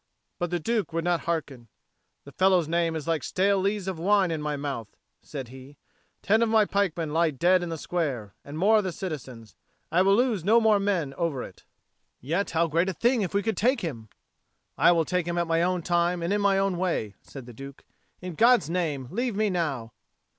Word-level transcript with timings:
But 0.39 0.49
the 0.49 0.59
Duke 0.59 0.93
would 0.93 1.03
not 1.03 1.25
hearken. 1.29 1.67
"The 2.23 2.31
fellow's 2.31 2.67
name 2.67 2.95
is 2.95 3.07
like 3.07 3.21
stale 3.21 3.59
lees 3.59 3.87
of 3.87 3.99
wine 3.99 4.31
in 4.31 4.41
my 4.41 4.57
mouth," 4.57 4.97
said 5.21 5.49
he. 5.49 5.77
"Ten 6.23 6.41
of 6.41 6.49
my 6.49 6.65
pikemen 6.65 7.13
lie 7.13 7.29
dead 7.29 7.61
in 7.61 7.69
the 7.69 7.77
square, 7.77 8.33
and 8.43 8.57
more 8.57 8.79
of 8.79 8.83
the 8.83 8.91
citizens. 8.91 9.55
I 9.91 10.01
will 10.01 10.15
lose 10.15 10.43
no 10.43 10.59
more 10.59 10.79
men 10.79 11.13
over 11.19 11.43
it." 11.43 11.65
"Yet 12.19 12.49
how 12.49 12.65
great 12.65 12.89
a 12.89 12.93
thing 12.93 13.21
if 13.21 13.35
we 13.35 13.43
could 13.43 13.55
take 13.55 13.81
him!" 13.81 14.09
"I 14.75 14.91
will 14.91 15.05
take 15.05 15.27
him 15.27 15.37
at 15.37 15.45
my 15.45 15.61
own 15.61 15.83
time 15.83 16.23
and 16.23 16.33
in 16.33 16.41
my 16.41 16.57
own 16.57 16.79
way," 16.79 17.13
said 17.21 17.45
the 17.45 17.53
Duke. 17.53 17.83
"In 18.21 18.33
God's 18.33 18.71
name, 18.71 19.07
leave 19.11 19.35
me 19.35 19.51
now." 19.51 19.91